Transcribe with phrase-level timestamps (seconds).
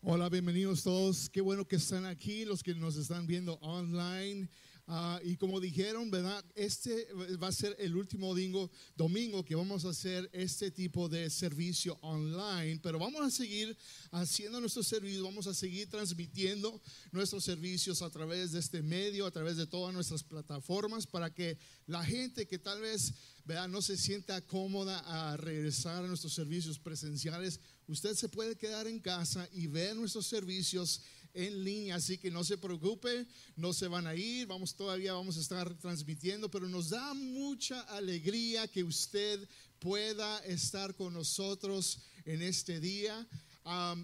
[0.00, 1.28] Hola, bienvenidos todos.
[1.28, 4.48] Qué bueno que están aquí, los que nos están viendo online.
[4.90, 6.42] Ah, y como dijeron, ¿verdad?
[6.54, 11.28] Este va a ser el último domingo, domingo que vamos a hacer este tipo de
[11.28, 13.76] servicio online, pero vamos a seguir
[14.12, 16.80] haciendo nuestro servicio, vamos a seguir transmitiendo
[17.12, 21.58] nuestros servicios a través de este medio, a través de todas nuestras plataformas, para que
[21.86, 23.12] la gente que tal vez
[23.44, 23.68] ¿verdad?
[23.68, 29.00] no se sienta cómoda a regresar a nuestros servicios presenciales, usted se puede quedar en
[29.00, 31.02] casa y ver nuestros servicios
[31.38, 33.24] en línea, así que no se preocupe,
[33.54, 37.80] no se van a ir, vamos todavía vamos a estar transmitiendo, pero nos da mucha
[37.82, 43.24] alegría que usted pueda estar con nosotros en este día.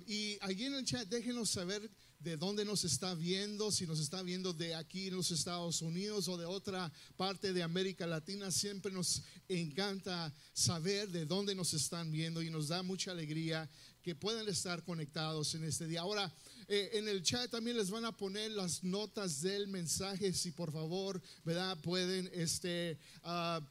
[0.07, 4.23] y allí en el chat déjenos saber de dónde nos está viendo, si nos está
[4.23, 8.51] viendo de aquí en los Estados Unidos o de otra parte de América Latina.
[8.51, 13.69] Siempre nos encanta saber de dónde nos están viendo y nos da mucha alegría
[14.03, 16.01] que puedan estar conectados en este día.
[16.01, 16.33] Ahora,
[16.69, 20.73] eh, en el chat también les van a poner las notas del mensaje, si por
[20.73, 21.77] favor, ¿verdad?
[21.83, 23.63] Pueden este, uh,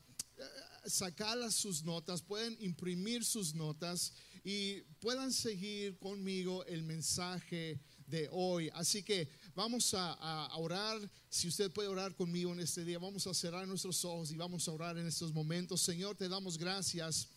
[0.86, 4.14] sacar sus notas, pueden imprimir sus notas
[4.44, 8.70] y puedan seguir conmigo el mensaje de hoy.
[8.74, 11.00] Así que vamos a, a, orar.
[11.30, 14.68] Si usted puede orar conmigo en este día, vamos a cerrar nuestros ojos y vamos
[14.68, 15.82] a orar en estos momentos.
[15.82, 17.30] Señor, te damos gracias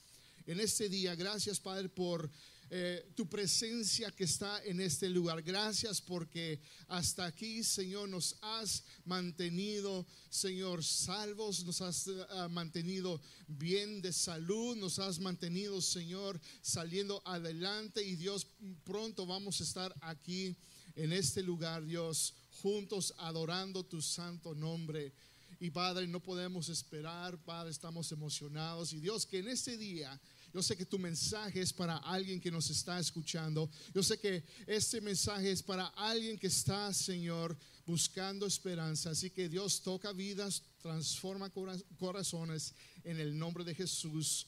[0.46, 1.14] en este día.
[1.14, 2.30] Gracias, Padre, por
[2.69, 5.41] eh, tu presencia que está en este lugar.
[5.42, 12.12] Gracias porque hasta aquí, Señor, nos has mantenido, Señor, salvos, nos has eh,
[12.50, 18.48] mantenido bien de salud, nos has mantenido, Señor, saliendo adelante y Dios,
[18.84, 20.56] pronto vamos a estar aquí
[20.97, 25.12] en este lugar, Dios, juntos adorando tu santo nombre.
[25.61, 28.92] Y Padre, no podemos esperar, Padre, estamos emocionados.
[28.92, 30.20] Y Dios, que en este día
[30.52, 33.70] yo sé que tu mensaje es para alguien que nos está escuchando.
[33.94, 39.11] Yo sé que este mensaje es para alguien que está, Señor, buscando esperanza.
[39.11, 41.50] Así que Dios toca vidas, transforma
[41.98, 44.47] corazones en el nombre de Jesús.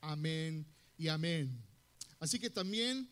[0.00, 0.66] Amén
[0.96, 1.62] y amén.
[2.18, 3.08] Así que también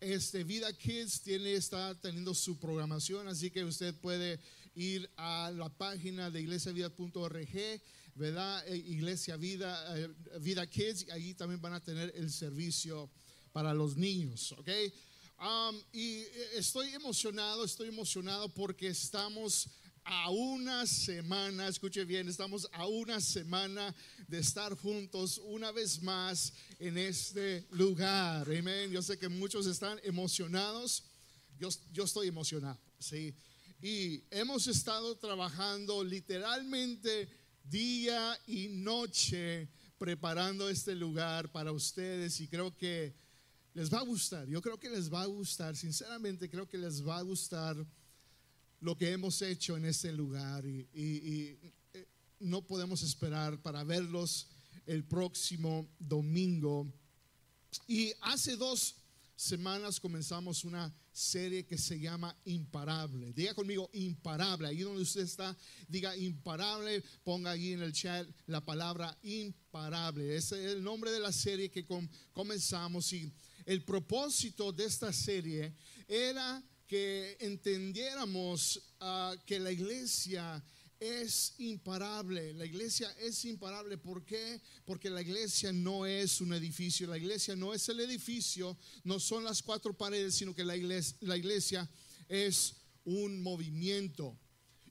[0.00, 4.38] este Vida Kids tiene está teniendo su programación, así que usted puede
[4.74, 7.80] ir a la página de iglesiavida.org
[8.18, 8.66] ¿verdad?
[8.66, 10.08] Eh, Iglesia Vida, eh,
[10.40, 13.08] Vida Kids, y ahí también van a tener el servicio
[13.52, 14.68] para los niños, ¿ok?
[15.92, 19.68] Y eh, estoy emocionado, estoy emocionado porque estamos
[20.10, 23.94] a una semana, escuche bien, estamos a una semana
[24.26, 28.48] de estar juntos una vez más en este lugar.
[28.50, 28.90] Amén.
[28.90, 31.04] Yo sé que muchos están emocionados.
[31.58, 33.34] Yo, yo estoy emocionado, sí.
[33.82, 37.28] Y hemos estado trabajando literalmente
[37.64, 43.14] día y noche preparando este lugar para ustedes y creo que
[43.74, 44.48] les va a gustar.
[44.48, 47.76] Yo creo que les va a gustar, sinceramente creo que les va a gustar
[48.80, 52.08] lo que hemos hecho en este lugar y, eh,
[52.40, 54.46] no podemos esperar para verlos
[54.86, 56.86] el próximo domingo.
[57.88, 58.94] Y hace dos
[59.34, 63.32] semanas comenzamos una serie que se llama Imparable.
[63.32, 64.68] Diga conmigo imparable.
[64.68, 65.56] Ahí donde usted está,
[65.88, 67.02] diga imparable.
[67.24, 70.36] Ponga ahí en el chat la palabra imparable.
[70.36, 71.86] Ese es el nombre de la serie que
[72.32, 73.12] comenzamos.
[73.12, 73.32] Y
[73.66, 75.74] el propósito de esta serie
[76.06, 80.64] era que entendiéramos ah, que la iglesia
[80.98, 82.54] es imparable.
[82.54, 83.98] La iglesia es imparable.
[83.98, 84.60] ¿Por qué?
[84.84, 87.06] Porque la iglesia no es un edificio.
[87.06, 91.16] La iglesia no es el edificio, no son las cuatro paredes, sino que la iglesia,
[91.20, 91.88] la iglesia
[92.28, 92.74] es
[93.04, 94.36] un movimiento.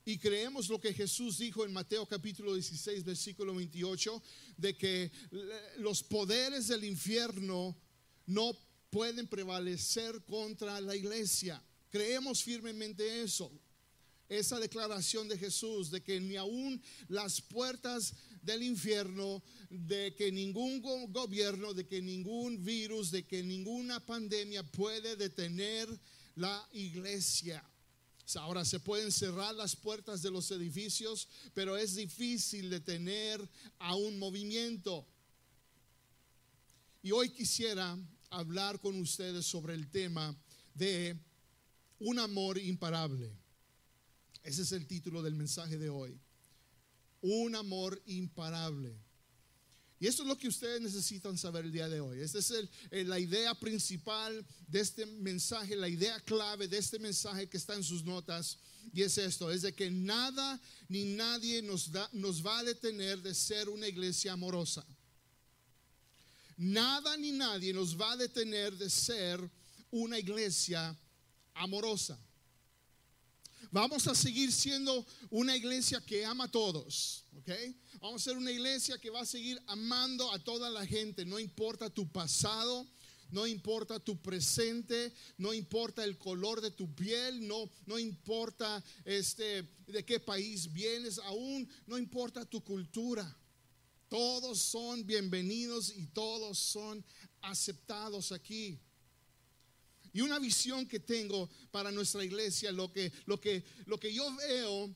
[0.05, 4.23] Y creemos lo que Jesús dijo en Mateo capítulo 16, versículo 28,
[4.55, 5.11] de que
[5.79, 7.75] los poderes del infierno
[8.25, 8.57] no
[8.89, 11.61] pueden prevalecer contra la iglesia.
[11.89, 13.51] Creemos firmemente eso
[14.29, 20.81] esa declaración de Jesús de que ni aún las puertas del infierno, de que ningún
[20.81, 25.87] gobierno, de que ningún virus, de que ninguna pandemia puede detener
[26.35, 27.63] la iglesia.
[28.35, 33.47] Ahora se pueden cerrar las puertas de los edificios, pero es difícil detener
[33.79, 35.05] a un movimiento.
[37.01, 37.97] Y hoy quisiera
[38.29, 40.35] hablar con ustedes sobre el tema
[40.73, 41.17] de
[41.99, 43.31] un amor imparable.
[44.43, 46.19] Ese es el título del mensaje de hoy.
[47.21, 48.95] Un amor imparable.
[49.99, 52.19] Y eso es lo que ustedes necesitan saber el día de hoy.
[52.19, 52.53] Esta es
[52.91, 57.83] la idea principal de este mensaje, la idea clave de este mensaje que está en
[57.83, 58.59] sus notas.
[58.93, 63.21] Y es esto, es de que nada ni nadie nos, da, nos va a detener
[63.21, 64.85] de ser una iglesia amorosa.
[66.57, 69.39] Nada ni nadie nos va a detener de ser
[69.91, 70.97] una iglesia
[71.57, 72.19] amorosa.
[73.71, 77.51] Vamos a seguir siendo una iglesia que ama a todos, ¿ok?
[77.99, 81.37] Vamos a ser una iglesia que va a seguir amando a toda la gente, no
[81.37, 82.87] importa tu pasado,
[83.29, 89.63] no importa tu presente, no importa el color de tu piel, no, no importa este,
[89.85, 93.37] de qué país vienes, aún no importa tu cultura.
[94.07, 97.03] Todos son bienvenidos y todos son
[97.41, 98.79] aceptados aquí.
[100.17, 104.35] Y una visión que tengo para nuestra iglesia, lo que, lo que, lo que yo
[104.35, 104.91] veo,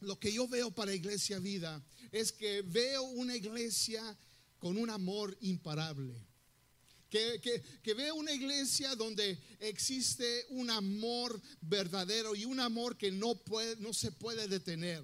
[0.00, 4.04] lo que yo veo para Iglesia Vida, es que veo una iglesia
[4.58, 6.12] con un amor imparable.
[7.08, 7.40] Que,
[7.82, 13.76] que, veo una iglesia donde existe un amor verdadero y un amor que no, puede,
[13.76, 15.02] no se puede detener.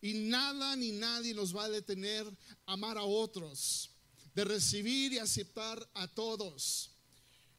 [0.00, 2.24] Y nada ni nadie nos va a detener
[2.64, 3.90] amar a otros,
[4.34, 6.91] de recibir y aceptar a todos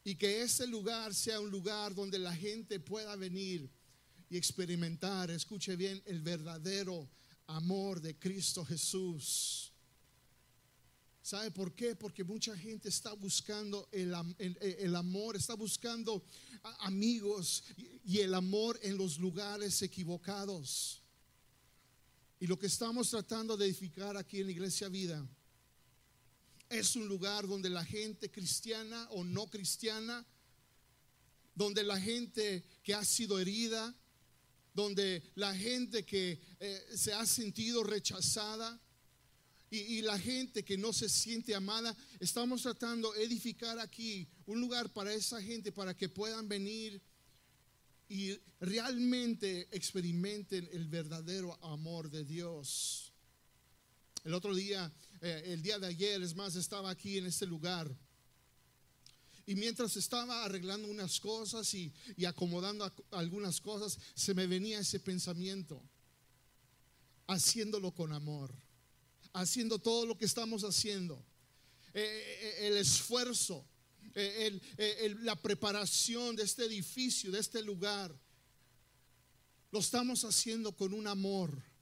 [0.04, 3.70] y que ese lugar sea un lugar donde la gente pueda venir
[4.30, 7.10] y experimentar, escuche bien, el verdadero
[7.48, 9.72] amor de Cristo Jesús.
[11.22, 11.96] ¿Sabe por qué?
[11.96, 14.14] Porque mucha gente está buscando el,
[14.94, 16.22] amor, está buscando
[16.80, 17.64] amigos
[18.04, 21.02] y el amor en los lugares equivocados.
[22.42, 25.26] Y lo que estamos tratando de edificar aquí en la Iglesia Vida
[26.70, 30.26] es un lugar donde la gente cristiana o no cristiana,
[31.56, 33.96] donde la gente que ha sido herida,
[34.74, 38.80] donde la gente que eh, se ha sentido rechazada
[39.70, 44.62] y, y, la gente que no se siente amada, estamos tratando de edificar aquí un
[44.62, 47.02] lugar para esa gente, para que puedan venir
[48.08, 53.12] y realmente experimenten el verdadero amor de Dios.
[54.24, 54.92] El otro día
[55.26, 57.90] eh, el día de ayer, es más, estaba aquí en este lugar.
[59.46, 61.94] Y mientras estaba arreglando unas cosas y,
[62.28, 65.82] acomodando algunas cosas, se me venía ese pensamiento,
[67.26, 68.54] haciéndolo con amor,
[69.32, 71.26] haciendo todo lo que estamos haciendo,
[71.94, 73.66] eh, eh, el esfuerzo,
[75.22, 78.14] la preparación de este edificio, de este lugar,
[79.72, 81.73] lo estamos haciendo con un amor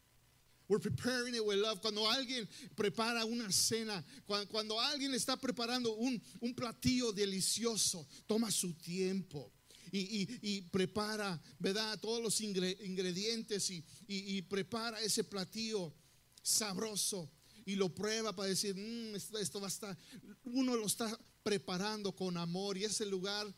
[0.71, 1.81] We're preparing it with love.
[1.81, 2.47] Cuando alguien
[2.77, 6.21] prepara una cena, cuando, alguien está preparando un,
[6.55, 9.51] platillo delicioso, toma su tiempo.
[9.91, 11.99] Y, prepara, ¿verdad?
[11.99, 13.69] Todos los ingredientes
[14.07, 15.93] y, prepara ese platillo
[16.41, 17.29] sabroso
[17.65, 19.97] y lo prueba para decir, mm, esto, esto va a estar,
[20.45, 23.53] uno lo está preparando con amor y ese lugar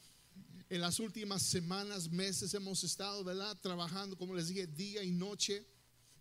[0.68, 3.56] en las últimas semanas, meses hemos estado, ¿verdad?
[3.62, 5.64] Trabajando, como les dije, día y noche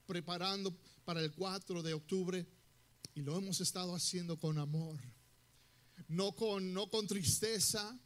[0.06, 2.46] preparando para el 4 de octubre
[3.14, 5.00] y lo hemos estado haciendo con amor.
[6.08, 7.98] No con, no con tristeza,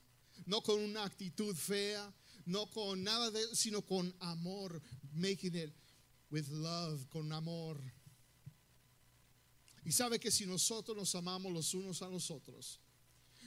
[0.44, 2.12] no con una actitud fea,
[2.44, 4.80] no con nada de sino con amor,
[5.12, 5.74] making it
[6.30, 7.80] with love, con amor.
[9.84, 12.80] Y sabe que si nosotros nos amamos los unos a los otros,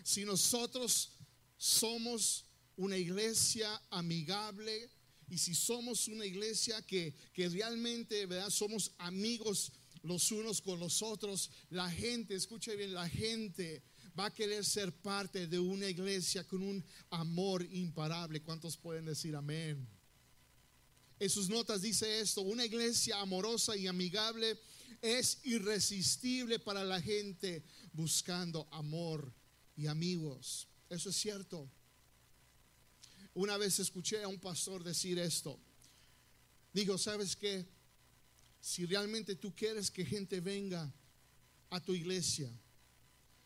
[0.04, 1.12] si nosotros
[1.58, 2.46] somos
[2.78, 4.90] una iglesia amigable,
[5.30, 8.50] y si somos una iglesia que, realmente ¿verdad?
[8.50, 9.72] somos amigos
[10.04, 13.84] los unos con los otros, la gente, escuche bien, la gente
[14.18, 18.42] va a querer ser parte de una iglesia con un amor imparable.
[18.42, 19.88] ¿Cuántos pueden decir amén?
[21.20, 24.58] En sus notas dice esto, una iglesia amorosa y amigable
[25.02, 29.34] es irresistible para la gente buscando amor
[29.76, 30.68] y amigos.
[30.90, 31.70] Eso es cierto.
[33.40, 35.58] Una vez escuché a un pastor decir esto.
[36.74, 37.66] Digo, ¿sabes qué?
[38.60, 40.94] Si realmente tú quieres que gente venga
[41.70, 42.52] a tu iglesia,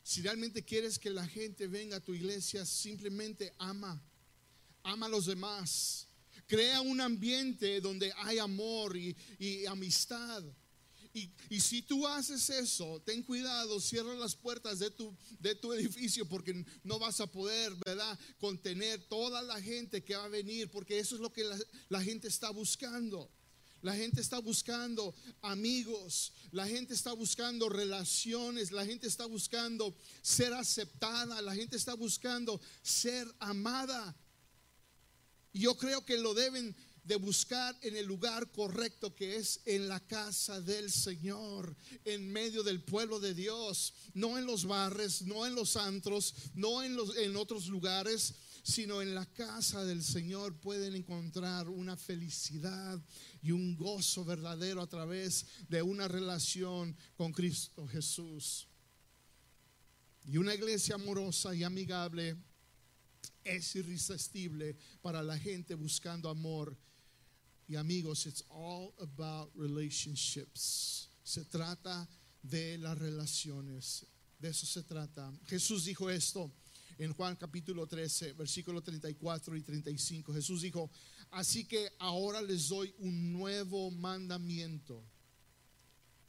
[0.02, 4.02] si realmente quieres que la gente venga a tu iglesia, simplemente ama,
[4.82, 6.08] ama a los demás.
[6.48, 10.44] Crea un ambiente donde hay amor y, y amistad.
[11.14, 16.98] Y, si tú haces eso, ten cuidado, cierra las puertas de tu, edificio porque no
[16.98, 18.18] vas a poder, ¿verdad?
[18.40, 21.58] Contener toda la gente que va a venir, porque eso es lo que la,
[21.90, 23.30] la gente está buscando.
[23.84, 30.54] La gente está buscando amigos, la gente está buscando relaciones, la gente está buscando ser
[30.54, 34.16] aceptada, la gente está buscando ser amada.
[35.52, 36.74] Yo creo que lo deben
[37.04, 42.64] de buscar en el lugar correcto que es en la casa del Señor, en medio
[42.64, 47.16] del pueblo de Dios, no en los barres, no en los antros, no en, los,
[47.18, 53.00] en otros lugares, sino en la casa del Señor pueden encontrar una felicidad
[53.42, 58.68] y un gozo verdadero a través de una relación con Cristo Jesús.
[60.26, 62.38] Y una iglesia amorosa y amigable
[63.44, 66.78] es irresistible para la gente buscando amor.
[67.74, 71.08] Y amigos, it's all about relationships.
[71.24, 72.08] Se trata
[72.44, 74.06] de las relaciones.
[74.40, 75.34] De eso se trata.
[75.48, 76.52] Jesús dijo esto
[77.00, 80.32] en Juan capítulo 13, versículo 34 y 35.
[80.36, 80.92] Jesús dijo,
[81.32, 85.04] así que ahora les doy un nuevo mandamiento.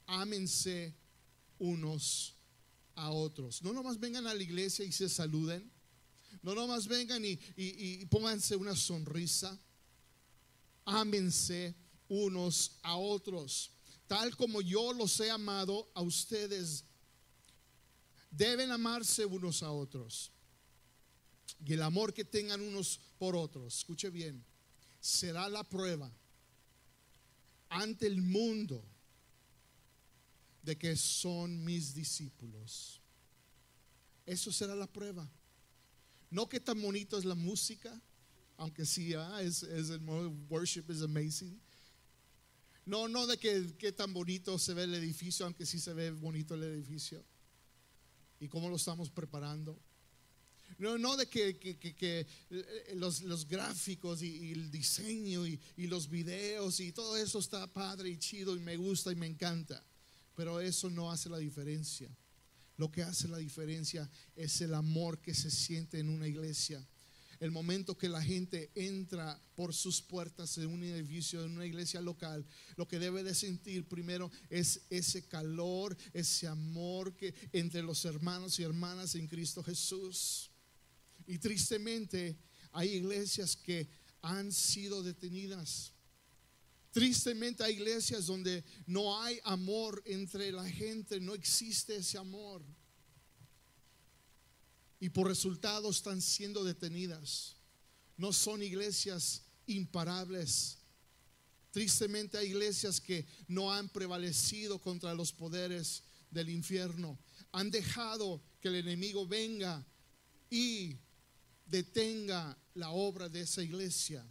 [0.07, 0.95] Ámense
[1.59, 2.33] unos
[2.95, 3.61] a otros.
[3.61, 5.71] No nomás vengan a la iglesia y se saluden.
[6.41, 9.59] No nomás vengan y, y, pónganse una sonrisa.
[10.85, 11.75] Ámense
[12.07, 13.71] unos a otros.
[14.07, 16.85] Tal como yo los he amado a ustedes,
[18.29, 20.31] deben amarse unos a otros.
[21.65, 24.45] Y el amor que tengan unos por otros, escuche bien,
[24.99, 26.11] será la prueba
[27.69, 28.83] ante el mundo
[30.61, 33.01] de que son mis discípulos.
[34.25, 35.29] Eso será la prueba.
[36.29, 38.01] No que tan bonito es la música,
[38.57, 40.01] aunque sí, ah, es, es, el
[40.49, 41.59] worship is amazing.
[42.85, 46.53] No, no de que, tan bonito se ve el edificio, aunque sí se ve bonito
[46.53, 47.23] el edificio.
[48.39, 49.79] Y cómo lo estamos preparando.
[50.77, 56.09] No, no de que, que, eh, los, los, gráficos y, el diseño y, y los
[56.09, 59.83] videos y todo eso está padre y chido y me gusta y me encanta.
[60.35, 62.09] Pero eso no hace la diferencia.
[62.77, 66.85] Lo que hace la diferencia es el amor que se siente en una iglesia.
[67.39, 72.01] El momento que la gente entra por sus puertas en un edificio, en una iglesia
[72.01, 78.05] local, lo que debe de sentir primero es ese calor, ese amor que entre los
[78.05, 80.51] hermanos y hermanas en Cristo Jesús.
[81.27, 82.37] Y tristemente
[82.71, 83.87] hay iglesias que
[84.21, 85.95] han sido detenidas
[86.95, 92.63] Tristemente hay iglesias donde no hay amor entre la gente, no existe ese amor.
[95.05, 97.57] Y por resultado están siendo detenidas.
[98.17, 100.79] No son iglesias imparables.
[101.69, 107.19] Tristemente hay iglesias que no han prevalecido contra los poderes del infierno.
[107.51, 109.85] Han dejado que el enemigo venga
[110.49, 110.97] y
[111.67, 114.25] detenga la obra de esa iglesia.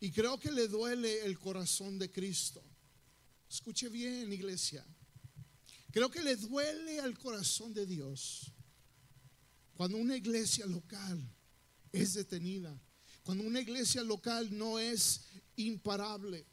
[0.00, 2.62] Y creo que le duele el corazón de Cristo.
[3.48, 4.84] Escuche bien, iglesia.
[5.90, 8.52] Creo que le duele al corazón de Dios
[9.80, 11.18] cuando una iglesia local
[11.90, 12.78] es detenida,
[13.22, 15.22] cuando una iglesia local no es
[15.56, 16.44] imparable.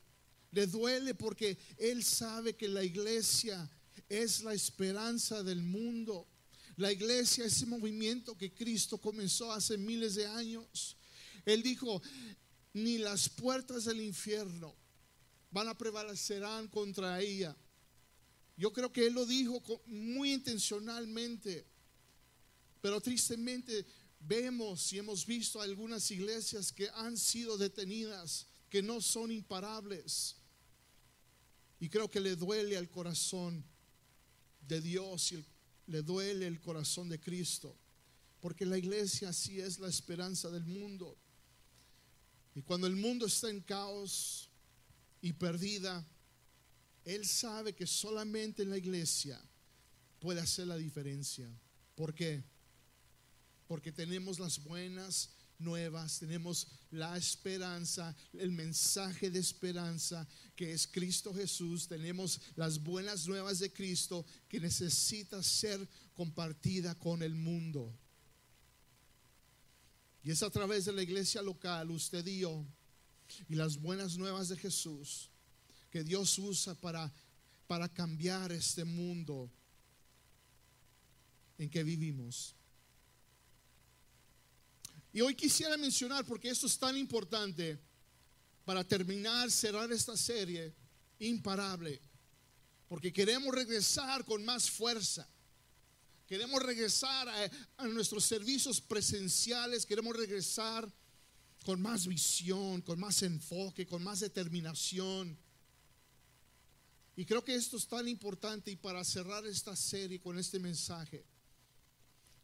[0.50, 3.69] Le duele porque Él sabe que la iglesia
[4.07, 6.25] es la esperanza del mundo.
[6.77, 10.96] La iglesia, ese movimiento que Cristo comenzó hace miles de años.
[11.43, 12.01] Él dijo,
[12.72, 14.74] ni las puertas del infierno
[15.51, 17.57] van a prevalecerán contra ella.
[18.55, 21.67] Yo creo que él lo dijo muy intencionalmente,
[22.88, 23.86] pero tristemente
[24.17, 30.38] vemos y hemos visto algunas iglesias que han sido detenidas, que no son imparables.
[31.82, 33.62] Y creo que le duele al corazón
[34.65, 35.44] de Dios y
[35.88, 37.75] le duele el corazón de Cristo,
[38.39, 41.17] porque la iglesia sí es la esperanza del mundo.
[42.56, 44.50] Y cuando el mundo está en caos
[45.22, 46.08] y perdida,
[47.03, 49.38] Él sabe que solamente en la iglesia
[50.22, 51.50] puede hacer la diferencia.
[51.94, 52.56] ¿Por qué?
[53.67, 61.33] Porque tenemos las buenas nuevas, tenemos la esperanza, el mensaje de esperanza que es Cristo
[61.33, 67.93] Jesús, tenemos las buenas nuevas de Cristo que necesita ser compartida con el mundo.
[70.24, 72.65] Y es a través de la iglesia local, usted y yo,
[73.50, 75.29] y las buenas nuevas de Jesús,
[75.89, 77.12] que Dios usa para,
[77.65, 79.50] para cambiar este mundo
[81.57, 82.55] en que vivimos.
[85.17, 87.79] Y hoy quisiera mencionar, porque esto es tan importante,
[88.63, 90.75] para terminar, cerrar esta serie
[91.17, 92.00] imparable,
[92.88, 95.27] porque queremos regresar con más fuerza.
[96.27, 97.27] Queremos regresar
[97.77, 100.88] a, nuestros servicios presenciales, queremos regresar
[101.65, 105.36] con más visión, con más enfoque, con más determinación.
[107.15, 111.25] Y creo que esto es tan importante y para cerrar esta serie con este mensaje,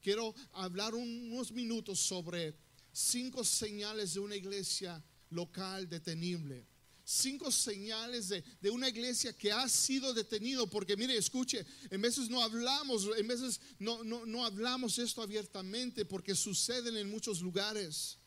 [0.04, 2.54] quiero hablar unos minutos sobre
[2.92, 6.68] cinco señales de una iglesia local detenible
[7.04, 12.42] cinco señales de, una iglesia que ha sido detenido, porque mire, escuche, en veces no
[12.42, 18.18] hablamos, en veces no, no, no hablamos esto abiertamente porque suceden en muchos lugares.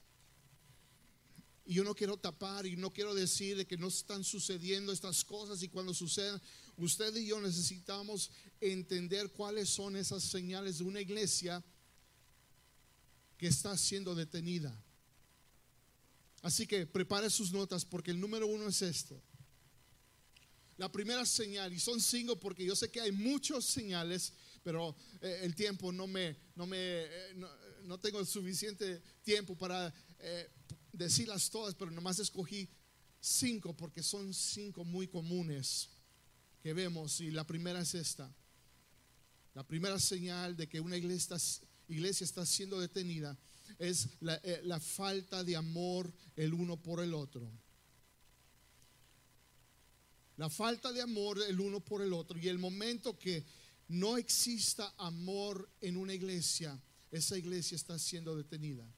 [1.65, 5.25] Y yo no quiero tapar y no quiero decir de que no están sucediendo estas
[5.25, 6.41] cosas y cuando sucedan,
[6.77, 8.31] usted y yo necesitamos
[8.61, 11.65] entender cuáles son esas señales de una iglesia
[13.39, 14.75] que está siendo detenida.
[16.43, 19.21] Así que prepare sus notas porque el número uno es esto.
[20.77, 25.41] La primera señal, y son cinco porque yo sé que hay muchas señales, pero eh,
[25.43, 27.35] el tiempo no me, no me, eh,
[27.85, 30.51] no, tengo suficiente tiempo para eh,
[30.93, 32.69] decirlas todas, pero nomás escogí
[33.21, 35.89] cinco porque son cinco muy comunes
[36.67, 38.29] que vemos y la primera es esta.
[39.55, 41.37] La primera señal de que una iglesia,
[41.87, 43.39] iglesia está siendo detenida
[43.79, 47.49] es la, la falta de amor el uno por el otro.
[50.39, 53.47] La falta de amor el uno por el otro y el momento que
[53.87, 56.83] no exista amor en una iglesia,
[57.13, 58.93] esa iglesia está siendo detenida.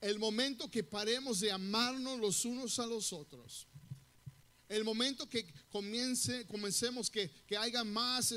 [0.00, 3.66] El momento que paremos de amarnos los unos a los otros.
[4.70, 8.32] El momento que comience, comencemos que, que haya más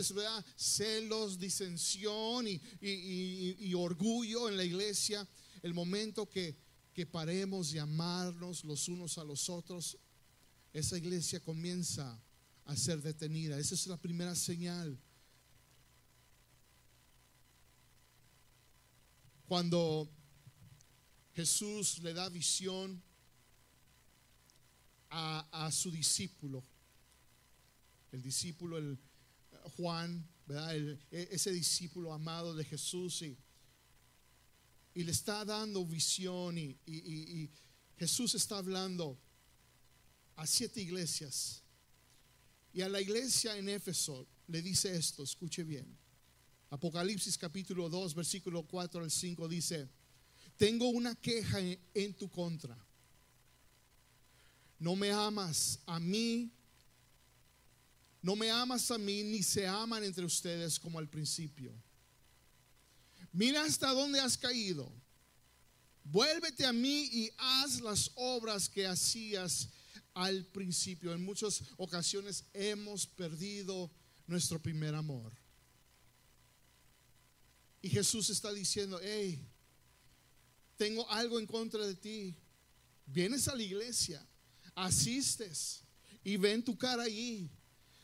[0.55, 5.27] celos, disensión y, orgullo en la iglesia.
[5.61, 6.57] El momento que,
[6.91, 9.95] que paremos de amarnos los unos a los otros,
[10.73, 12.19] esa iglesia comienza
[12.65, 13.59] a ser detenida.
[13.59, 14.97] Esa es la primera señal.
[19.45, 20.09] Cuando
[21.35, 23.03] Jesús le da visión
[25.15, 26.63] a, su discípulo,
[28.12, 28.98] el discípulo, el
[29.77, 30.75] Juan, ¿verdad?
[30.75, 33.38] E, ese discípulo amado de Jesús y,
[34.96, 37.50] y le está dando visión y, y
[37.98, 39.17] Jesús está hablando
[40.36, 41.62] a siete iglesias.
[42.74, 45.86] Y a la iglesia en Éfeso le dice esto, escuche bien.
[46.72, 49.88] Apocalipsis capítulo 2, versículo 4 al 5 dice,
[50.58, 51.60] tengo una queja
[51.93, 52.75] en, tu contra.
[54.83, 56.51] No me amas a mí,
[58.21, 61.71] no me amas a mí, ni se aman entre ustedes como al principio.
[63.31, 64.91] Mira hasta dónde has caído.
[66.03, 69.69] Vuélvete a mí y haz las obras que hacías
[70.13, 71.13] al principio.
[71.13, 73.89] En muchas ocasiones hemos perdido
[74.27, 75.31] nuestro primer amor.
[77.81, 79.39] Y Jesús está diciendo, hey,
[80.75, 82.36] tengo algo en contra de ti.
[83.05, 84.27] Vienes a la iglesia,
[84.75, 85.81] asistes
[86.23, 87.49] y ven tu cara allí.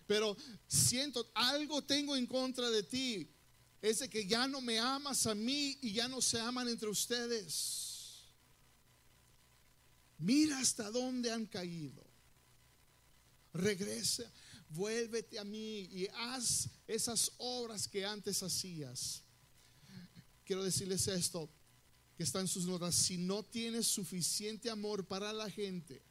[0.08, 0.36] Pero
[0.68, 3.30] siento, algo tengo en contra de ti.
[3.82, 6.90] Es de que ya no me amas a mí y ya no se aman entre
[6.90, 8.24] ustedes.
[10.18, 12.06] Mira hasta dónde han caído.
[13.54, 14.30] Regresa,
[14.70, 19.24] vuélvete a mí y haz esas obras que antes hacías.
[20.44, 21.50] Quiero decirles esto,
[22.18, 22.96] que está en sus notas.
[22.96, 26.02] Si no tienes suficiente amor para la gente,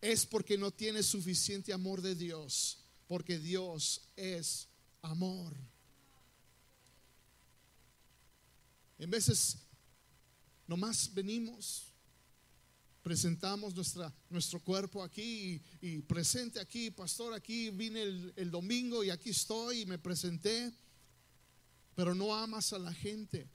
[0.00, 4.68] es porque no tienes suficiente amor de Dios, porque Dios es
[5.02, 5.54] amor.
[8.98, 9.58] En veces
[10.66, 11.86] nomás venimos
[13.06, 19.10] presentamos nuestra, nuestro cuerpo aquí y, presente aquí, pastor, aquí vine el, el domingo y
[19.10, 20.72] aquí estoy y me presenté,
[21.94, 23.48] pero no amas a la gente,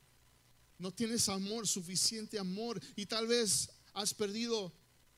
[0.78, 4.72] no tienes amor, suficiente amor y tal vez has perdido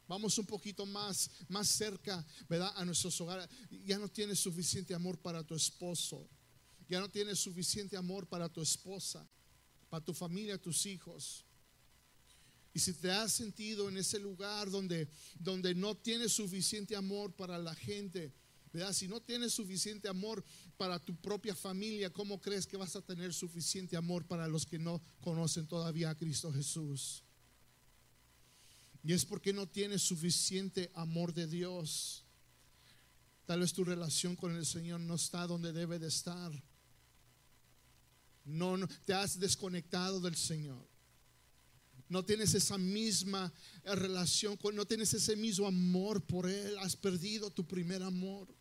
[0.07, 2.73] Vamos un poquito más, más cerca, ¿verdad?
[2.77, 3.49] A nuestros hogares.
[3.85, 6.29] Ya no tienes suficiente amor para tu esposo.
[6.89, 9.27] Ya no tienes suficiente amor para tu esposa,
[9.89, 11.45] para tu familia, tus hijos.
[12.75, 17.57] Y si te has sentido en ese lugar donde, donde no tienes suficiente amor para
[17.57, 18.35] la gente,
[18.73, 18.93] ¿verdad?
[18.93, 20.45] Si no tienes suficiente amor
[20.77, 24.79] para tu propia familia, ¿cómo crees que vas a tener suficiente amor para los que
[24.79, 27.23] no conocen todavía a Cristo Jesús?
[29.05, 32.25] Y es porque no tienes suficiente amor de Dios.
[33.45, 36.51] Tal vez tu relación con el Señor no está donde debe de estar.
[38.47, 40.85] No, no te has desconectado del Señor
[42.09, 47.67] no tienes esa misma relación, no tienes ese mismo amor por Él, has perdido tu
[47.67, 48.55] primer amor.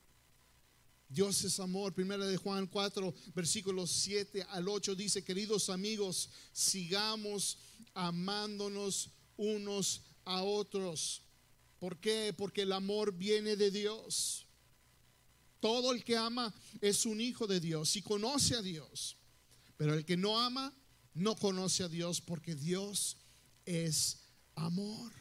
[1.07, 1.93] Dios es amor.
[1.93, 7.59] Primera de Juan 4, versículos 7 al 8 dice, queridos amigos, sigamos
[7.93, 11.21] amándonos unos a otros.
[11.79, 12.33] ¿Por qué?
[12.37, 14.45] Porque el amor viene de Dios.
[15.59, 19.17] Todo el que ama es un hijo de Dios y conoce a Dios.
[19.77, 20.73] Pero el que no ama
[21.13, 23.17] no conoce a Dios porque Dios
[23.65, 24.19] es
[24.55, 25.11] amor.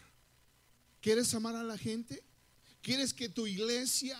[1.00, 2.22] ¿Quieres amar a la gente?
[2.80, 4.16] ¿Quieres que tu iglesia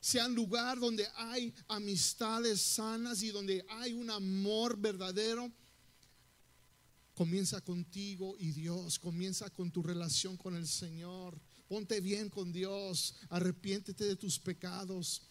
[0.00, 5.50] sea un lugar donde hay amistades sanas y donde hay un amor verdadero?
[7.18, 11.36] Comienza contigo y Dios, comienza con tu relación con el Señor.
[11.66, 15.22] Ponte bien con Dios, arrepiéntete de tus pecados.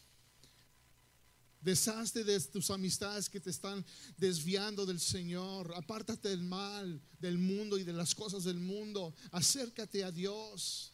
[1.62, 3.86] Deshazte de tus amistades que te están
[4.18, 5.74] desviando del Señor.
[5.78, 9.16] Apártate del mal, del mundo y de las cosas del mundo.
[9.32, 10.92] Acércate a Dios.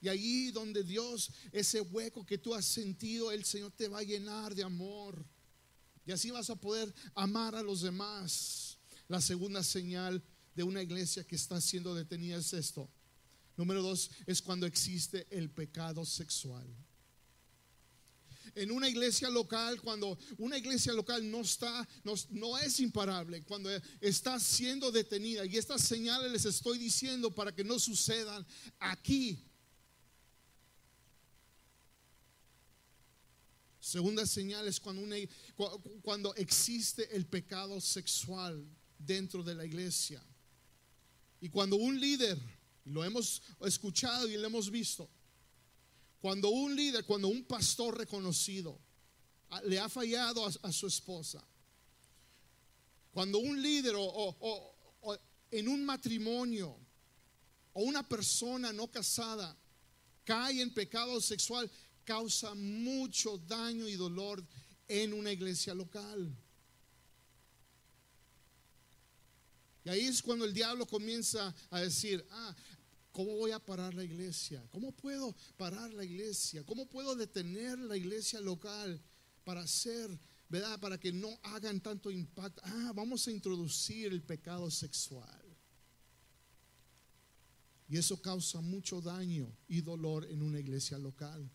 [0.00, 4.02] Y allí donde Dios, ese hueco que tú has sentido, el Señor te va a
[4.02, 5.24] llenar de amor.
[6.04, 8.71] Y así vas a poder amar a los demás.
[9.12, 10.22] La segunda señal
[10.54, 12.88] de una iglesia que está siendo detenida es esto.
[13.58, 16.66] Número dos es cuando existe el pecado sexual.
[18.54, 23.68] En una iglesia local, cuando una iglesia local no está, no, no, es imparable, cuando
[24.00, 28.46] está siendo detenida, y estas señales les estoy diciendo para que no sucedan
[28.78, 29.44] aquí
[33.78, 35.04] Segunda señal es cuando,
[36.00, 38.64] cuando existe el pecado sexual
[39.04, 40.22] dentro de la iglesia.
[41.40, 42.38] Y cuando un líder,
[42.84, 45.08] lo hemos escuchado y lo hemos visto,
[46.20, 48.78] cuando un líder, cuando un pastor reconocido
[49.64, 51.44] le ha fallado a, su esposa,
[53.12, 55.18] cuando un líder o
[55.50, 56.76] en un matrimonio
[57.74, 59.56] o una persona no casada
[60.24, 61.70] cae en pecado sexual,
[62.04, 64.44] causa mucho daño y dolor
[64.88, 66.34] en una iglesia local.
[69.84, 72.54] Y ahí es cuando el diablo comienza a decir, ah,
[73.10, 74.64] ¿cómo voy a parar la iglesia?
[74.70, 76.64] ¿Cómo puedo parar la iglesia?
[76.64, 79.00] ¿Cómo puedo detener la iglesia local
[79.44, 80.16] para hacer,
[80.48, 80.78] verdad?
[80.78, 82.62] Para que no hagan tanto impacto.
[82.64, 85.42] Ah, vamos a introducir el pecado sexual.
[87.88, 91.50] Y eso causa mucho daño y dolor en una iglesia local.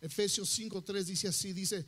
[0.00, 1.84] Efesios 5:3 dice así, dice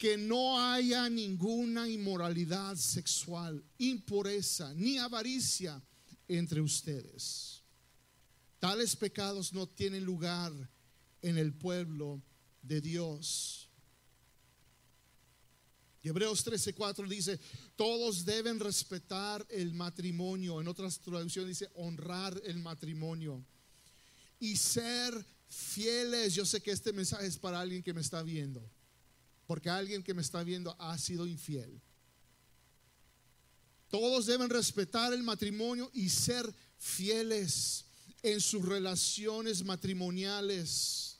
[0.00, 5.78] que no haya ninguna inmoralidad sexual, impureza, ni avaricia
[6.26, 7.62] entre ustedes.
[8.58, 10.52] Tales pecados no tienen lugar
[11.20, 12.22] en el pueblo
[12.62, 13.68] de Dios.
[16.02, 17.38] Y Hebreos 13:4 dice,
[17.76, 20.62] todos deben respetar el matrimonio.
[20.62, 23.44] En otras traducciones dice, honrar el matrimonio.
[24.38, 26.34] Y ser fieles.
[26.34, 28.66] Yo sé que este mensaje es para alguien que me está viendo,
[29.50, 31.82] porque alguien que me está viendo ha sido infiel.
[33.88, 37.84] Todos deben respetar el matrimonio y ser fieles
[38.22, 41.18] en sus relaciones matrimoniales,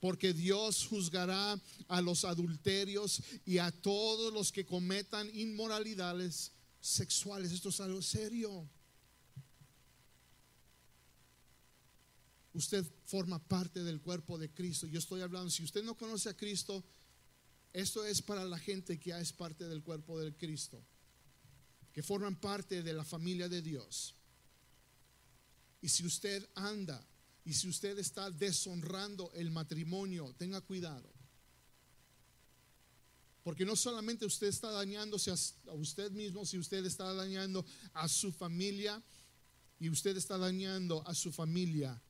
[0.00, 7.52] porque Dios juzgará a los adulterios y a todos los que cometan inmoralidades sexuales.
[7.52, 8.66] Esto es algo serio.
[12.54, 14.86] Usted forma parte del cuerpo de Cristo.
[14.86, 16.82] Yo estoy hablando, si usted no conoce a Cristo,
[17.72, 20.82] esto es para la gente que ya es parte del cuerpo de Cristo,
[21.92, 24.14] que forman parte de la familia de Dios.
[25.80, 27.04] Y si usted anda
[27.44, 31.10] y si usted está deshonrando el matrimonio, tenga cuidado.
[33.42, 38.32] Porque no solamente usted está dañándose a usted mismo, si usted está dañando a su
[38.32, 39.02] familia
[39.78, 42.00] y usted está dañando a su familia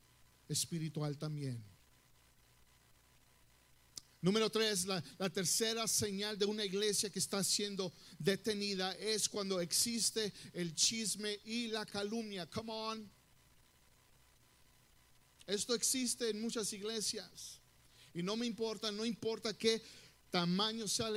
[0.49, 1.70] espiritual también.
[4.21, 10.31] Número tres, la, tercera señal de una iglesia que está siendo detenida es cuando existe
[10.53, 12.45] el chisme y la calumnia.
[12.45, 13.11] Come on.
[15.47, 17.59] Esto existe en muchas iglesias.
[18.13, 19.81] Y no me importa, no importa qué
[20.29, 21.09] tamaño sea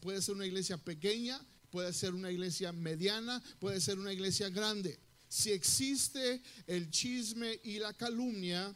[0.00, 5.00] Puede ser una iglesia pequeña, puede ser una iglesia mediana, puede ser una iglesia grande.
[5.28, 8.72] Si existe el chisme y la calumnia,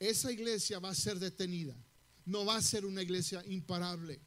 [0.00, 1.76] esa iglesia va a ser detenida.
[2.30, 4.20] No va a ser una iglesia imparable.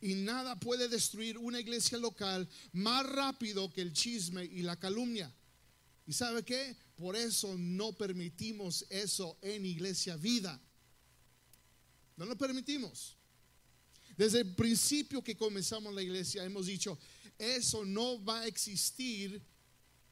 [0.00, 5.30] Y nada puede destruir una iglesia local más rápido que el chisme y la calumnia.
[6.06, 6.74] ¿Y sabe qué?
[6.96, 10.58] Por eso no permitimos eso en iglesia vida.
[12.16, 13.18] No lo permitimos.
[14.16, 16.98] Desde el principio que comenzamos la iglesia hemos dicho,
[17.36, 19.42] eso no va a existir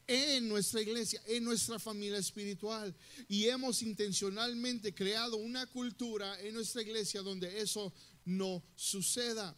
[0.07, 2.95] en nuestra iglesia, en nuestra familia espiritual.
[3.29, 7.93] Y hemos intencionalmente creado una cultura en nuestra iglesia donde eso
[8.25, 9.57] no suceda.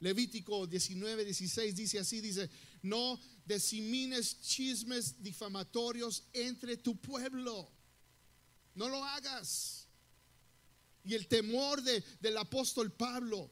[0.00, 2.50] Levítico 19, 16 dice así, dice,
[2.82, 7.70] no desimines chismes difamatorios entre tu pueblo.
[8.74, 9.88] No lo hagas.
[11.04, 13.50] Y el temor de, del apóstol Pablo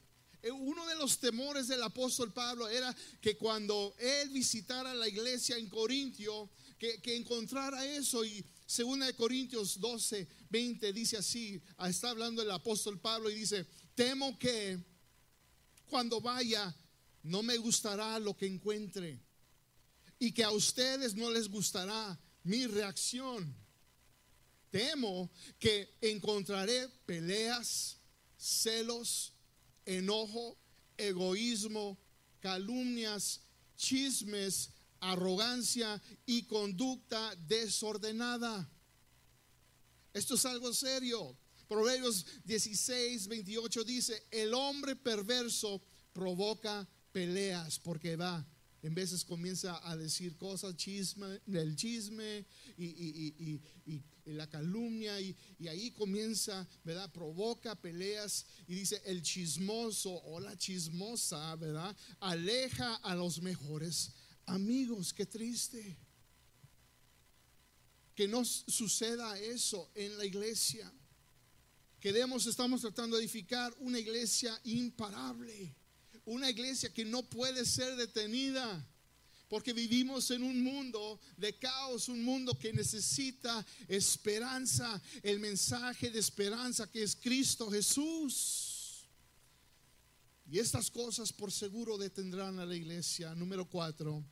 [0.51, 5.69] uno de los temores del apóstol Pablo era que cuando él visitara la iglesia en
[5.69, 8.25] Corintio, que, encontrara eso.
[8.25, 13.37] Y segunda de Corintios 12, 20 dice así, ah, está hablando el apóstol Pablo y
[13.37, 14.79] dice, temo que
[15.87, 16.75] cuando vaya
[17.23, 19.21] no me gustará lo que encuentre
[20.19, 23.55] y que a ustedes no les gustará mi reacción.
[24.71, 27.99] Temo que encontraré peleas,
[28.39, 29.32] celos,
[29.87, 30.57] enojo,
[30.97, 31.99] egoísmo,
[32.41, 33.41] calumnias,
[33.77, 38.71] chismes, arrogancia y conducta desordenada.
[40.13, 41.37] Esto es algo serio.
[41.69, 48.47] Proverbios 16, 28 dice, el hombre perverso provoca peleas porque va,
[48.83, 52.45] en veces comienza a decir cosas, chisme, del chisme
[52.77, 53.61] y,
[54.25, 55.37] la calumnia y,
[55.69, 57.11] ahí comienza, ¿verdad?
[57.13, 61.97] Provoca peleas y dice, el chismoso o la chismosa, ¿verdad?
[62.21, 64.13] Aleja a los mejores
[64.47, 65.97] amigos, qué triste.
[68.15, 70.93] Que no suceda eso en la iglesia.
[71.99, 75.75] Queremos, estamos tratando de edificar una iglesia imparable,
[76.25, 78.87] una iglesia que no puede ser detenida,
[79.53, 86.19] porque vivimos en un mundo de caos, un mundo que necesita esperanza, el mensaje de
[86.19, 89.07] esperanza que es Cristo Jesús.
[90.51, 93.35] Y estas cosas por seguro detendrán a la iglesia.
[93.35, 94.25] Número cuatro,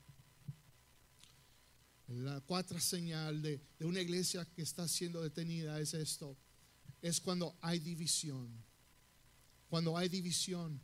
[2.09, 6.35] la cuarta señal de, de una iglesia que está siendo detenida es esto
[7.03, 8.49] es cuando hay división.
[9.69, 10.81] Cuando hay división.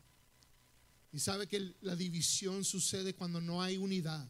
[1.16, 4.29] Y sabe que la división sucede cuando no hay unidad.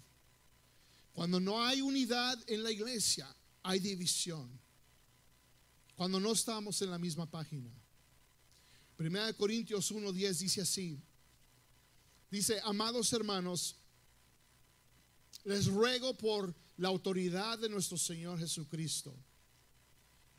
[1.12, 3.27] Cuando no hay unidad en la iglesia,
[3.64, 4.49] hay división.
[5.96, 7.68] Cuando no estamos en la misma página.
[8.96, 11.03] Primera de Corintios 1:10 dice así.
[12.31, 13.75] Dice, "Amados hermanos,
[15.42, 19.12] les ruego por la autoridad de nuestro Señor Jesucristo,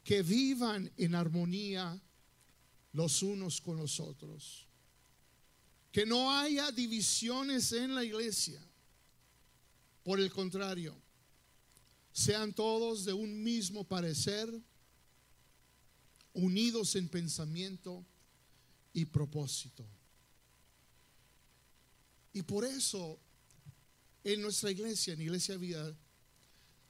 [0.02, 2.02] que vivan en armonía
[2.94, 4.67] los unos con los otros.
[5.98, 8.62] Que no haya divisiones en la iglesia.
[10.04, 10.96] Por el contrario,
[12.12, 14.48] sean todos de un mismo parecer,
[16.34, 18.06] unidos en pensamiento
[18.94, 19.84] y propósito.
[22.32, 23.18] Y por eso
[24.24, 25.98] en nuestra iglesia, en Iglesia Vida,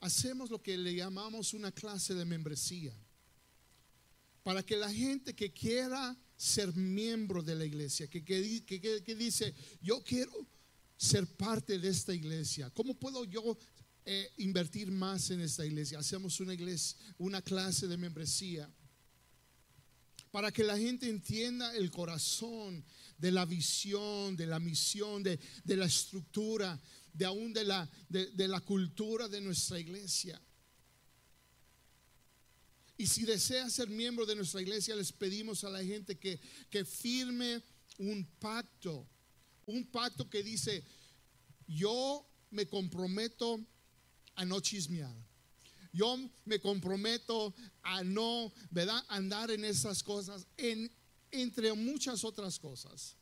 [0.02, 2.94] hacemos lo que le llamamos una clase de membresía
[4.44, 8.22] para que la gente que quiera ser miembro de la iglesia, que,
[9.16, 10.32] dice, yo quiero
[10.96, 13.58] ser parte de esta iglesia, ¿cómo puedo yo
[14.06, 16.00] eh, invertir más en esta iglesia?
[16.00, 18.72] Hacemos una iglesia, una clase de membresía
[20.30, 22.86] para que la gente entienda el corazón
[23.18, 26.80] de la visión, de la misión, de, la estructura,
[27.12, 30.40] de aún de la, de la cultura de nuestra iglesia.
[32.98, 36.84] Y si desea ser miembro de nuestra iglesia, les pedimos a la gente que, que
[36.84, 37.62] firme
[38.00, 39.08] un pacto.
[39.68, 40.84] Un pacto que dice,
[41.68, 43.60] yo me comprometo
[44.36, 45.16] a no chismear.
[45.94, 49.04] Yo me comprometo a no, ¿verdad?
[49.10, 50.92] Andar en esas cosas, en,
[51.32, 53.16] entre muchas otras cosas.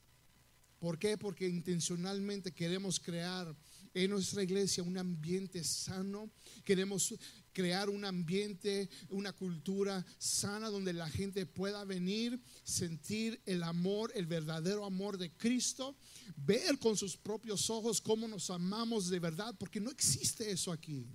[0.79, 1.17] ¿Por qué?
[1.17, 3.55] Porque intencionalmente queremos crear
[3.93, 6.29] en nuestra iglesia un ambiente sano.
[6.63, 7.13] Queremos
[7.55, 14.25] crear un ambiente, una cultura sana donde la gente pueda venir, sentir el amor, el
[14.25, 15.95] verdadero amor de Cristo,
[16.35, 21.07] ver con sus propios ojos cómo nos amamos de verdad, porque no existe eso aquí,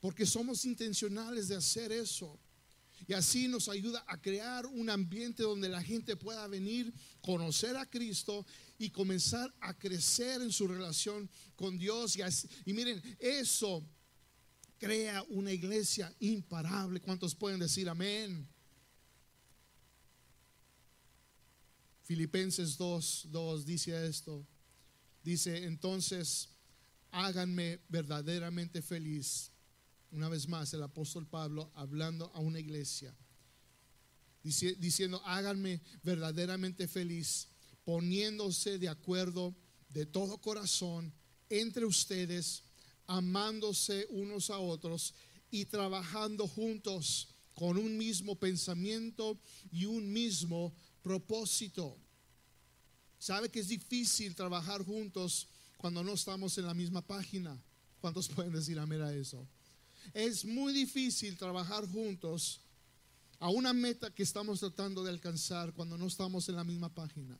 [0.00, 2.40] porque somos intencionales de hacer eso.
[3.06, 7.84] Y así nos ayuda a crear un ambiente donde la gente pueda venir, conocer a
[7.84, 8.46] Cristo
[8.78, 12.16] y comenzar a crecer en su relación con Dios.
[12.16, 12.22] Y,
[12.64, 13.84] y miren, eso
[14.78, 17.00] crea una iglesia imparable.
[17.00, 18.46] ¿Cuántos pueden decir amén?
[22.02, 24.46] Filipenses 2, 2 dice esto.
[25.22, 26.50] Dice, entonces,
[27.10, 29.50] háganme verdaderamente feliz.
[30.10, 33.14] Una vez más, el apóstol Pablo hablando a una iglesia,
[34.42, 37.48] diciendo, háganme verdaderamente feliz,
[37.84, 39.54] poniéndose de acuerdo
[39.88, 41.12] de todo corazón
[41.48, 42.63] entre ustedes
[43.06, 45.14] amándose unos a otros
[45.50, 49.38] y trabajando juntos con un mismo pensamiento
[49.70, 51.96] y un mismo propósito.
[53.18, 57.56] ¿Sabe que es difícil trabajar juntos cuando no estamos en la misma página?
[58.00, 59.46] ¿Cuántos pueden decir amén a eso?
[60.12, 62.60] Es muy difícil trabajar juntos
[63.38, 67.38] a una meta que estamos tratando de alcanzar cuando no estamos en la misma página.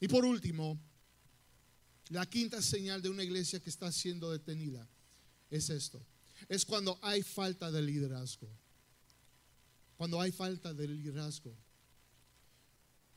[0.00, 0.78] Y por último,
[2.10, 4.88] la quinta señal de una iglesia que está siendo detenida
[5.50, 6.04] es esto.
[6.48, 8.48] Es cuando hay falta de liderazgo.
[9.96, 11.56] Cuando hay falta de liderazgo.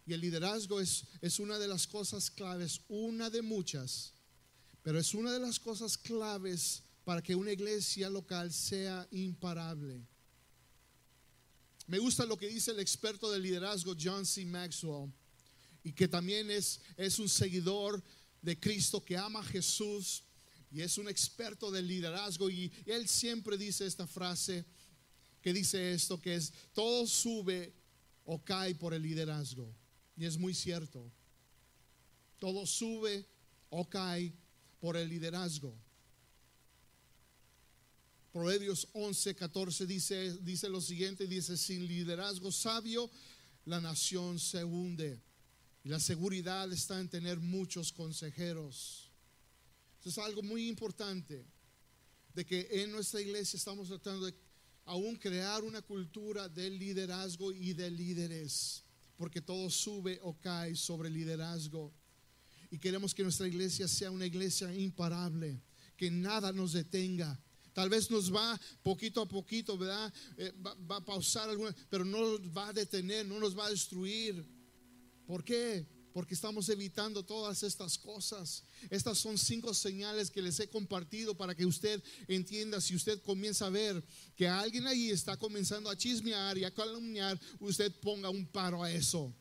[0.06, 4.13] Y el liderazgo es, es una de las cosas claves, una de muchas,
[4.82, 10.02] pero es una de las cosas claves para que una iglesia local sea imparable.
[11.86, 14.45] Me gusta lo que dice el experto de liderazgo John C.
[14.45, 15.12] Maxwell
[15.84, 18.04] y que también es, es un seguidor
[18.41, 20.23] de Cristo que ama a Jesús
[20.71, 24.65] y es un experto del liderazgo y él siempre dice esta frase
[25.41, 27.73] que dice esto que es todo sube
[28.25, 29.73] o cae por el liderazgo
[30.15, 31.12] y es muy cierto.
[32.39, 33.25] Todo sube
[33.69, 34.34] o cae
[34.80, 35.73] por el liderazgo.
[38.32, 43.10] Proverbios 11, 14 dice, dice lo siguiente, dice, sin liderazgo sabio,
[43.65, 45.19] la nación se hunde.
[45.83, 49.11] Y la seguridad está en tener muchos consejeros.
[49.99, 51.45] Eso es algo muy importante,
[52.33, 54.33] de que en nuestra iglesia estamos tratando de
[54.85, 58.83] aún crear una cultura de liderazgo y de líderes,
[59.17, 61.93] porque todo sube o cae sobre liderazgo.
[62.71, 65.61] Y queremos que nuestra iglesia sea una iglesia imparable,
[65.97, 67.39] que nada nos detenga
[67.79, 70.11] Tal vez nos va poquito a poquito, ¿verdad?
[70.37, 73.69] Eh, va, a pausar alguna, pero no nos va a detener, no nos va a
[73.69, 74.45] destruir.
[75.29, 75.85] ¿Por qué?
[76.11, 78.63] Porque estamos evitando todas estas cosas.
[78.89, 82.81] Estas son cinco señales que les he compartido para que usted entienda.
[82.81, 84.03] Si usted comienza a ver
[84.35, 88.91] que alguien ahí está comenzando a chismear y a calumniar, usted ponga un paro a
[88.91, 89.31] eso.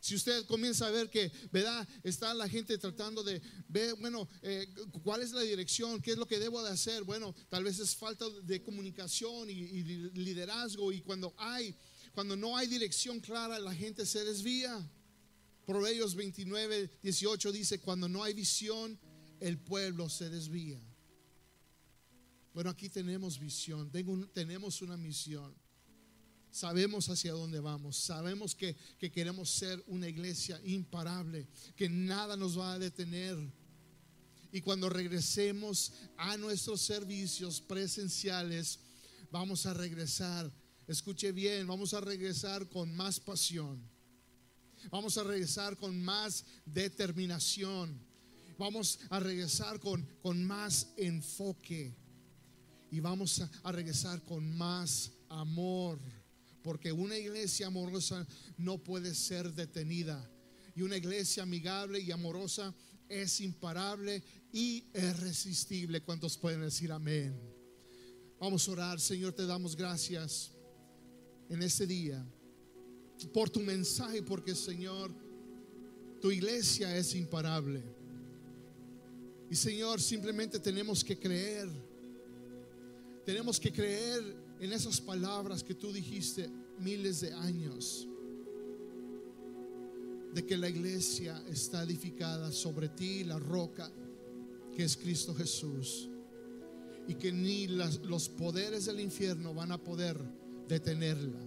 [0.00, 1.86] Si usted comienza a ver que, ¿verdad?
[2.02, 4.66] Está la gente tratando de ver, bueno, eh,
[5.02, 6.00] ¿cuál es la dirección?
[6.00, 7.04] ¿Qué es lo que debo de hacer?
[7.04, 9.82] Bueno, tal vez es falta de comunicación y
[10.14, 11.76] liderazgo y cuando hay,
[12.14, 14.88] cuando no hay dirección clara, la gente se desvía.
[15.66, 18.98] Proverbios 29, 18 dice, cuando no hay visión,
[19.40, 20.80] el pueblo se desvía.
[22.54, 23.90] Bueno, aquí tenemos visión,
[24.34, 25.54] tenemos una misión.
[26.50, 27.96] Sabemos hacia dónde vamos.
[27.96, 28.76] Sabemos que,
[29.10, 33.38] queremos ser una iglesia imparable, que nada nos va a detener.
[34.52, 38.80] Y cuando regresemos a nuestros servicios presenciales,
[39.30, 40.52] vamos a regresar.
[40.92, 43.82] Escuche bien, vamos a regresar con más pasión.
[44.90, 47.98] Vamos a regresar con más determinación.
[48.58, 51.96] Vamos a regresar con, con más enfoque.
[52.90, 55.98] Y vamos a, a regresar con más amor
[56.62, 58.26] porque una iglesia amorosa
[58.58, 60.30] no puede ser detenida.
[60.76, 62.74] Y una iglesia amigable y amorosa
[63.08, 66.02] es imparable y irresistible.
[66.02, 67.34] ¿Cuántos pueden decir amén?
[68.38, 70.52] Vamos a orar, Señor, te damos gracias
[71.52, 72.26] en este día
[73.32, 75.10] por tu mensaje, porque Señor,
[76.20, 77.82] tu iglesia es imparable.
[79.50, 81.68] Y Señor, simplemente tenemos que creer.
[83.26, 88.08] Tenemos que creer en esas palabras que tú dijiste miles de años,
[90.32, 93.92] de que la iglesia está edificada sobre ti, la roca,
[94.74, 96.08] que es Cristo Jesús,
[97.06, 101.40] y que ni los poderes del infierno van a poder detenerla.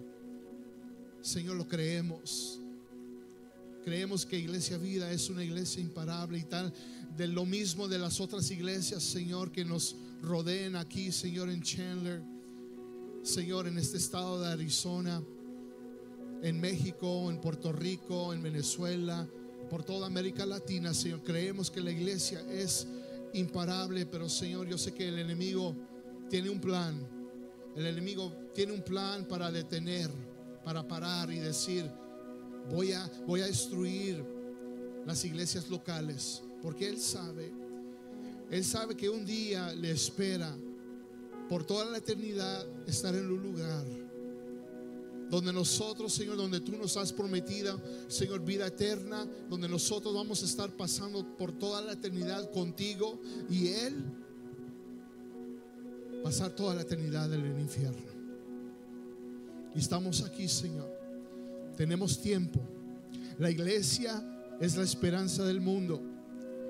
[1.22, 2.60] Señor, lo creemos.
[3.84, 6.74] Creemos que Iglesia Vida es una iglesia imparable y tal,
[7.16, 12.22] de lo mismo de las otras iglesias, Señor, que nos rodeen aquí, Señor, en Chandler
[13.26, 15.20] Señor, en este estado de Arizona,
[16.44, 19.28] en México, en Puerto Rico, en Venezuela,
[19.68, 21.24] por toda América Latina, Señor.
[21.24, 22.88] Creemos que la iglesia es
[23.34, 25.76] imparable, pero Señor, yo sé que el enemigo
[26.30, 27.15] tiene un plan.
[27.76, 30.10] El enemigo tiene un plan para detener,
[30.64, 31.90] para parar y decir,
[32.72, 34.24] voy a, voy a destruir
[35.06, 37.52] las iglesias locales, porque Él sabe,
[38.50, 40.56] Él sabe que un día le espera
[41.50, 43.86] por toda la eternidad estar en un lugar
[45.30, 50.46] donde nosotros, Señor, donde tú nos has prometido, Señor, vida eterna, donde nosotros vamos a
[50.46, 54.04] estar pasando por toda la eternidad contigo y Él
[56.26, 58.02] pasar toda la eternidad en el infierno.
[59.76, 60.92] Y estamos aquí, Señor.
[61.78, 62.60] Tenemos tiempo.
[63.38, 64.24] La iglesia
[64.60, 66.02] es la esperanza del mundo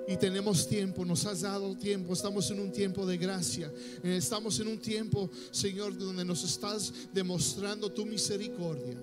[0.10, 3.72] y tenemos tiempo, nos has dado tiempo, estamos en un tiempo de gracia,
[4.04, 9.02] eh, estamos en un tiempo, Señor, donde nos estás demostrando tu misericordia.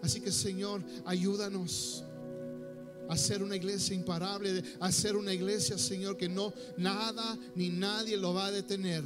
[0.00, 2.02] Así que, Señor, ayúdanos
[3.10, 8.16] a ser una iglesia imparable, a ser una iglesia, Señor, que no nada ni nadie
[8.16, 9.04] lo va a detener.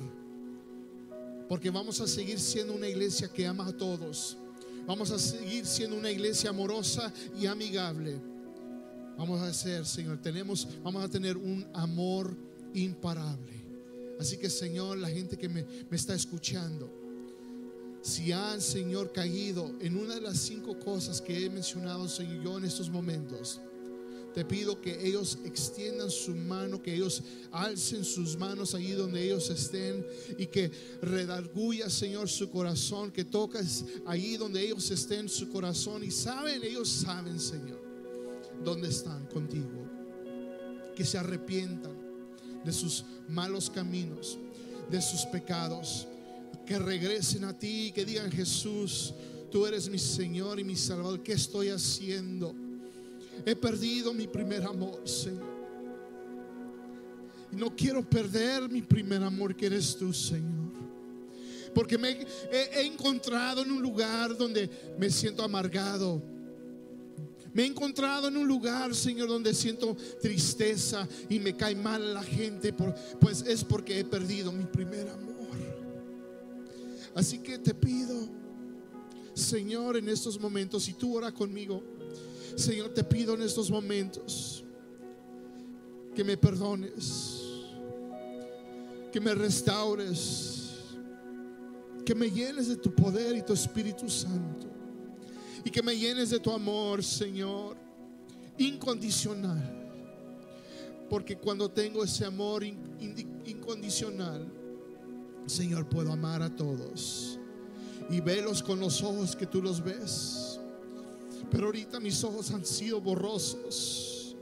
[1.49, 4.37] Porque vamos a seguir siendo una iglesia que ama a todos.
[4.87, 8.21] Vamos a seguir siendo una iglesia amorosa y amigable
[9.17, 12.37] vamos a hacer, Señor, tenemos, vamos a tener un amor
[12.75, 13.65] imparable.
[14.21, 16.91] Así que, Señor, la gente que me, está escuchando,
[18.03, 22.59] si han, Señor, caído en una de las cinco cosas que he mencionado, Señor, yo
[22.59, 23.61] en estos momentos,
[24.37, 27.23] Te pido que ellos extiendan su mano, que ellos
[27.53, 30.07] alcen sus manos allí donde ellos estén
[30.37, 30.71] y que
[31.01, 36.87] redarguya, Señor, su corazón, que tocas allí donde ellos estén su corazón y saben, ellos
[36.87, 37.81] saben, Señor,
[38.63, 39.89] dónde están contigo.
[40.95, 41.97] Que se arrepientan
[42.63, 44.37] de sus malos caminos,
[44.91, 46.07] de sus pecados,
[46.67, 49.15] que regresen a ti y que digan, Jesús,
[49.51, 52.55] tú eres mi Señor y mi Salvador, ¿qué estoy haciendo?
[53.45, 55.57] He perdido mi primer amor, Señor.
[57.53, 60.73] No quiero perder mi primer amor que eres tú, Señor.
[61.75, 62.27] Porque me he,
[62.75, 64.69] he encontrado en un lugar donde
[64.99, 66.23] me siento amargado.
[67.53, 72.23] Me he encontrado en un lugar, Señor, donde siento tristeza y me cae mal la
[72.23, 75.37] gente, por, pues es porque he perdido mi primer amor.
[77.15, 78.29] Así que te pido,
[79.33, 81.83] Señor, en estos momentos, si tú ora conmigo,
[82.55, 84.65] Señor, te pido en estos momentos
[86.15, 87.43] que me perdones,
[89.13, 90.71] que me restaures,
[92.05, 94.67] que me llenes de tu poder y tu Espíritu Santo
[95.65, 97.77] y que me llenes de tu amor, Señor,
[98.57, 99.61] incondicional.
[101.11, 104.47] Porque cuando tengo ese amor incondicional,
[105.47, 107.41] Señor, puedo amar a todos
[108.09, 110.46] y verlos con los ojos que tú los ves.
[111.51, 114.37] Pero ahorita mis ojos han sido borrosos.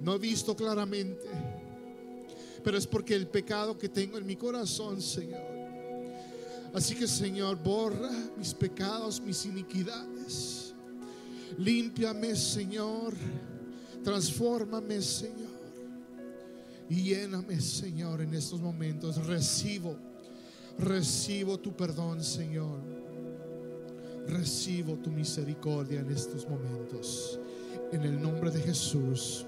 [0.00, 1.26] No he visto claramente.
[2.62, 5.40] Pero es porque el pecado que tengo en mi corazón, Señor.
[6.74, 10.74] Así que, Señor, borra mis pecados, mis iniquidades.
[11.58, 13.14] Límpiame, Señor.
[14.04, 15.50] Transfórmame, Señor.
[16.88, 19.26] Y lléname, Señor, en estos momentos.
[19.26, 19.96] Recibo,
[20.78, 22.99] recibo tu perdón, Señor.
[24.30, 27.40] Recibo tu misericordia en estos momentos.
[27.92, 29.44] En el nombre de Jesús.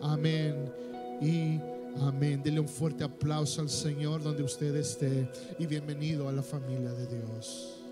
[0.00, 0.72] Amén.
[1.20, 1.60] Y
[2.00, 2.42] amén.
[2.42, 5.28] Dele un fuerte aplauso al Señor donde usted esté.
[5.58, 7.83] Y bienvenido a la familia de Dios.